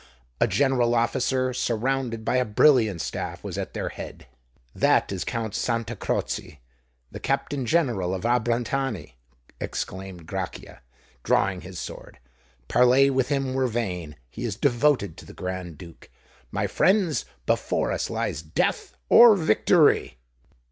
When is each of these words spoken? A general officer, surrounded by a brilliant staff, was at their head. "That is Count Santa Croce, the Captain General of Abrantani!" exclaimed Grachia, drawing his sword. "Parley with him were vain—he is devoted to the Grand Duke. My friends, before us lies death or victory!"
A 0.39 0.47
general 0.47 0.95
officer, 0.95 1.53
surrounded 1.53 2.25
by 2.25 2.37
a 2.37 2.43
brilliant 2.43 3.01
staff, 3.01 3.43
was 3.43 3.55
at 3.55 3.75
their 3.75 3.89
head. 3.89 4.25
"That 4.73 5.11
is 5.11 5.23
Count 5.23 5.53
Santa 5.53 5.95
Croce, 5.95 6.59
the 7.11 7.19
Captain 7.19 7.67
General 7.67 8.15
of 8.15 8.23
Abrantani!" 8.23 9.13
exclaimed 9.59 10.25
Grachia, 10.25 10.79
drawing 11.21 11.61
his 11.61 11.77
sword. 11.77 12.17
"Parley 12.67 13.11
with 13.11 13.29
him 13.29 13.53
were 13.53 13.67
vain—he 13.67 14.43
is 14.43 14.55
devoted 14.55 15.17
to 15.17 15.25
the 15.27 15.33
Grand 15.35 15.77
Duke. 15.77 16.09
My 16.49 16.65
friends, 16.65 17.25
before 17.45 17.91
us 17.91 18.09
lies 18.09 18.41
death 18.41 18.95
or 19.07 19.35
victory!" 19.35 20.17